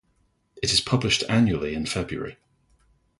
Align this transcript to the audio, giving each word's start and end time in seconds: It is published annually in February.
It 0.63 0.73
is 0.73 0.81
published 0.81 1.23
annually 1.29 1.75
in 1.75 1.85
February. 1.85 2.37